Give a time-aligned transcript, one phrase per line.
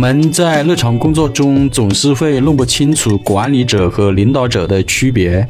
[0.00, 5.46] 们在日常工作中总是会弄不清楚管理者和领导者的区别，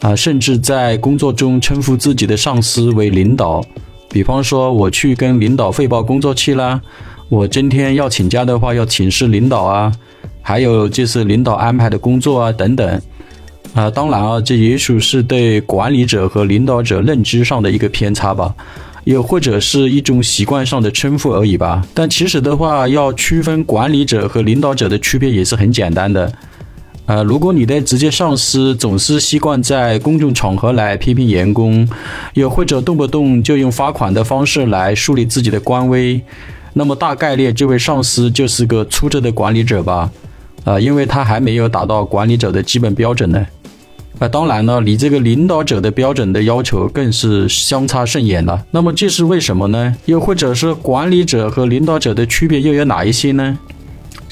[0.00, 3.64] 啊，甚至在工作中称呼自己的上司为领导。
[4.08, 6.80] 比方说，我去跟领导汇报工作去啦，
[7.28, 9.92] 我今天要请假的话，要请示领导啊，
[10.42, 13.00] 还有就是领导安排的工作啊等等。
[13.72, 18.52] 啊，当然啊，这也许是对管理者和领导者认知上的一个偏差吧。
[19.04, 21.84] 又或者是一种习惯上的称呼而已吧。
[21.92, 26.32] 但其实的话，要区分管理者和领导者的区别也是很简单的。
[27.06, 31.86] 呃，如果你的直接上司总是习惯在公众场合来批评员工，
[32.34, 36.22] 又或者动不动就用罚款的方式来树立自己的官威，
[36.74, 40.10] 那么大概率这位上司就是个粗制的管理者吧。
[40.64, 43.44] 啊，因为他还没有达到管理者的基本标准呢。
[44.22, 48.64] 那当然了，离这个领导者的标准的要求更是相差甚远了。
[48.70, 49.96] 那么这是为什么呢？
[50.04, 53.58] 又或者是管理者和领导者的区别又有哪一些呢？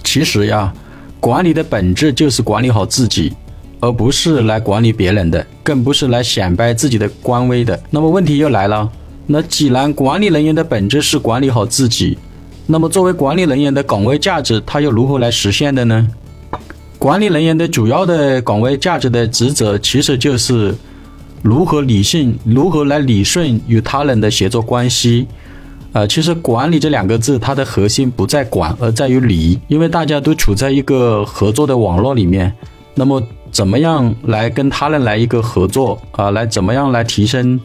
[0.05, 0.73] 其实呀，
[1.19, 3.33] 管理的本质就是管理好自己，
[3.81, 7.77] 而不是来管理别人的，更不是来显摆自己的官威的。
[7.91, 8.89] 那么问题又来了，
[9.27, 12.17] 那既然管理人员的本质是管理好自己，
[12.69, 16.07] 那么作为管理人员的岗位价值，他又如何来实现的呢？
[17.01, 20.75] 管理人员的主要的岗位价值的职责，其实就是
[21.43, 25.27] 如何理性、如何来理顺与他人的协作关系。
[25.93, 29.59] 呃，其实“管理”这两个字，它的核心不在管，而在于理。
[29.67, 32.53] 因为大家都处在一个合作的网络里面，
[32.95, 33.21] 那么
[33.51, 36.31] 怎么样来跟他人来一个合作啊？
[36.31, 37.59] 来怎么样来提升？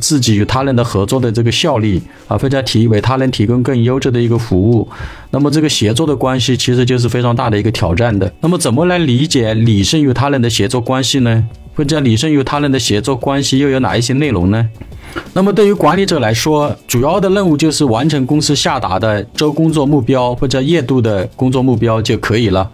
[0.00, 4.88] 自己与他人的合作的这个效率啊，或者提为他人提供更优质的一个服务，
[5.30, 8.30] 那么这个协作的关系其实就是非常大的一个挑战的。
[8.40, 11.46] 那么怎么来理解理顺与他人的协作关系呢？
[11.76, 14.68] 或者理顺与他人的协作关系又有哪一些内容呢？
[15.32, 22.68] 那么对于管理者来说，主要的任务就是完成公司下达的周工作目标或者月度的工作目标就可以了。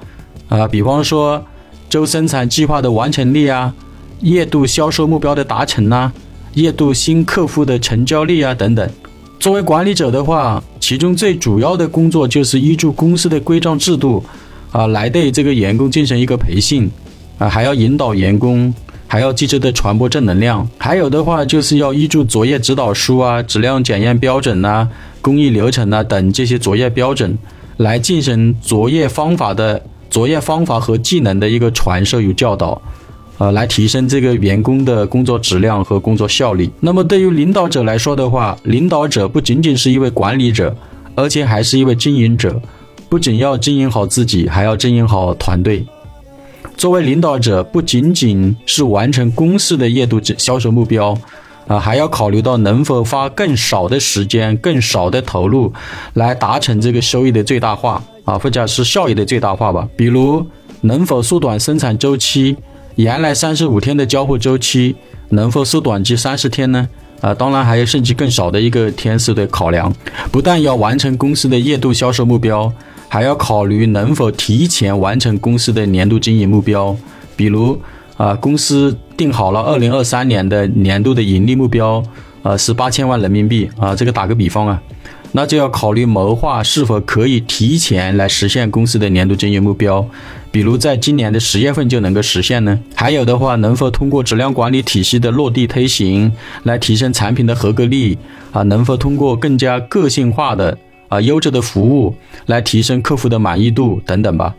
[0.48, 1.42] 啊，比方说
[1.88, 3.72] 周生产计划的完成率啊，
[4.20, 6.10] 月度销售目标的达成呐。
[6.54, 8.88] 月度新客户的成交率啊等等，
[9.38, 14.22] 作为管理者的话，其中最主要的工作就是依据公司的规章制度
[14.72, 16.90] 啊，来对这个员工进行一个培训
[17.38, 18.74] 啊，还要引导员工，
[19.06, 20.68] 还要积极的传播正能量。
[20.76, 24.88] 还有的话，就是要依据作业指导书啊、质量检验标准呐、
[25.20, 27.38] 工艺流程呐等这些作业标准，
[27.76, 32.82] 来进行作业方法的作业方法和技能的一个传授与教导。
[33.40, 36.70] 呃，来提升这个员工的工作质量和工作效率。
[36.78, 40.76] 那么，对于领导者来说的话，领导者不仅仅是一位管理者，
[41.14, 42.60] 而且还是一位经营者。
[43.08, 45.86] 不仅要经营好自己，还要经营好团队。
[46.76, 51.16] 作为领导者，不仅仅是完成公司的月度销售目标，
[51.66, 55.72] 啊，还要考虑到能否花更少的时间、更少的投入，
[56.12, 59.88] 来达成这个收益的最大化啊，或者是效益的最大化吧。
[59.96, 60.44] 比如，
[60.82, 62.54] 能否缩短生产周期？
[62.96, 64.96] 原来三十五天的交付周期
[65.30, 66.88] 能否缩短至三十天呢？
[67.20, 69.92] 啊，当然还有甚至更少的一个天数的考量。
[70.32, 72.72] 不但要完成公司的月度销售目标，
[73.08, 76.96] 还要考虑能否提前完成公司的年度经营目标。
[77.36, 77.78] 比如
[78.16, 82.02] 啊，公司定好了二零二三年的年度的盈利目标，
[82.42, 83.94] 呃，是八千万人民币啊。
[83.94, 84.82] 这个打个比方啊。
[85.32, 90.04] 那就要考虑谋划是否可以提前来实现公司的年度经营目标，
[90.50, 92.78] 比如在今年的十月份就能够实现呢？
[92.94, 96.32] 还有的话，能否通过质量管理体系的落地推行
[96.64, 98.18] 来提升产品的合格率
[98.50, 98.62] 啊？
[98.62, 100.76] 能否通过更加个性化的
[101.08, 102.14] 啊优质的服务
[102.46, 104.54] 来提升客户的满意度等等吧？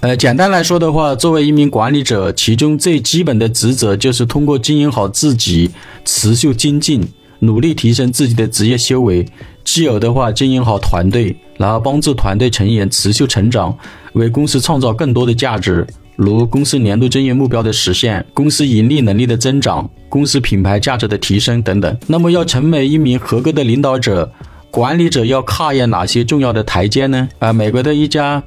[0.00, 5.70] 呃，简单来说的话，作为一名管理者，其中最基本的职责就是通过经营好自己，
[6.04, 7.06] 持续精进。
[7.40, 9.26] 努力提升自己的职业修为，
[9.64, 13.76] 既有的话经营好团队，然后帮助团队成员持续成长，
[14.12, 15.86] 为公司创造更多的价值，
[16.16, 21.98] 如公司年度经营目标的实现、公司盈利能力的增长、公司品牌价值的提升等等。
[22.06, 24.30] 那么，要成为一名合格的领导者，
[24.70, 27.28] 管理者要跨越哪些重要的台阶呢？
[27.38, 28.42] 啊，美国的一家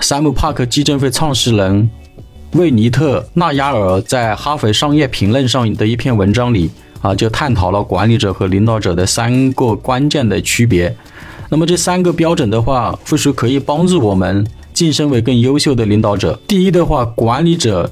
[0.00, 1.88] 山姆帕克基金会创始人
[2.52, 6.70] 魏尼特纳亚尔在《哈佛商业评论》上的一篇文章里。
[7.00, 10.94] 啊，就探讨了管理者和领导者的三个关键的区别。
[11.48, 16.38] 那么这三个标准的话，或许可以帮助我们晋升为更优秀的领导者。
[16.48, 17.88] 第一的话，管理者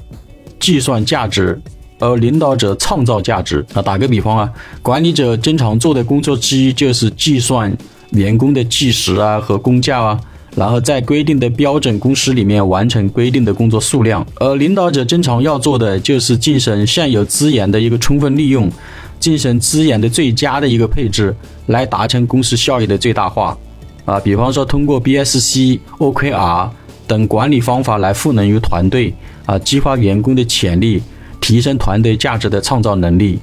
[0.59, 1.59] 计算价值，
[1.99, 3.65] 而领导者创造价值。
[3.73, 7.75] 啊，打个比方啊，管理者经常做的工作之一就是计算
[8.11, 10.19] 员工的计时啊和工价啊。
[10.55, 18.71] 然后在规定的标准公式里面完成规定的工作数量，而领导者经常要做的就是进行现有资源的一个充分利用，
[19.19, 21.35] 进行资源的最佳的一个配置，
[21.67, 23.57] 来达成公司效益的最大化。
[24.05, 26.69] 啊，比方说通过 BSC、OKR
[27.05, 29.13] 等管理方法来赋能于团队
[29.45, 31.01] 啊，激发员工的潜力，
[31.41, 33.39] 提升团队价值的创造能力。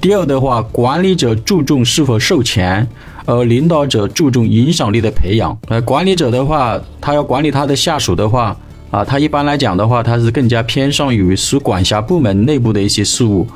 [0.00, 2.86] 第二的话，管理者注重是否授权，
[3.26, 5.56] 而领导者注重影响力的培养。
[5.68, 8.56] 呃，管理者的话，他要管理他的下属的话，
[8.90, 13.46] 啊，他一般来讲的话，他是更加偏向于属管辖部门内部的一些事务，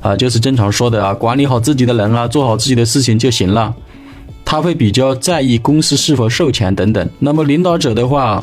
[0.00, 3.74] 啊，就是正常说的啊，管理好自己的人啊，做好自己的事情就行了。
[4.44, 7.08] 他会比较在意公司是否授权等等。
[7.18, 8.42] 那么领导者的话，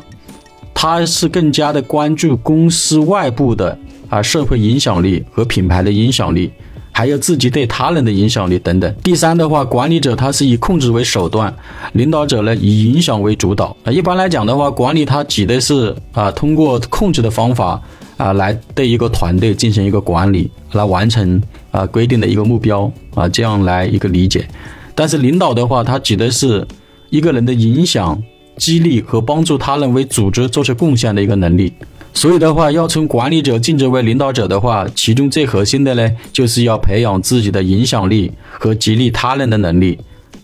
[0.71, 3.75] 他是更加的关注公司外部的
[4.07, 6.51] 啊社会影响力和品牌的影响力，
[6.97, 8.95] 还有自己对他人的影响力等等。
[9.03, 11.53] 第三的话，管理者他是以控制为手段，
[11.91, 13.75] 领导者呢以影响为主导。
[13.83, 17.81] 啊，一般来讲的话，管理他指的是啊通过控制的方法
[18.15, 24.47] 啊来对一个团队进行一个管理，来完成啊规定的一个目标啊这样来一个理解。
[24.95, 26.65] 但是领导的话，他指的是
[27.09, 28.17] 一个人的影响、
[28.55, 31.73] 激励和帮助他人为组织做出贡献的一个能力。
[32.15, 39.99] 所以的话，要从管理者晋升为领导者的话，其中最核心的呢，就是要培养自己的影响力和激励他人的能力，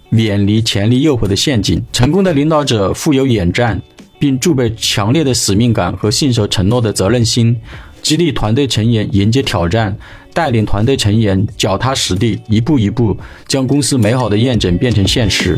[0.09, 1.81] 远离权力诱惑的陷阱。
[1.94, 3.81] 成功的领导者富有远战，
[4.19, 7.56] 并具备强烈的使命感和信守承诺的责任心。
[8.01, 9.97] 激励团队成员迎接挑战，
[10.33, 13.15] 带领团队成员脚踏实地，一步一步
[13.47, 15.57] 将公司美好的愿景变成现实。